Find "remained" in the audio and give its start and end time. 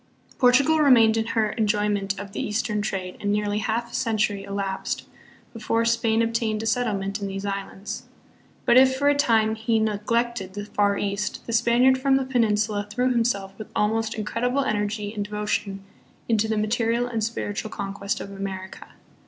0.79-1.15